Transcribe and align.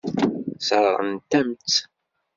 Sseṛɣent-am-tt. 0.59 1.75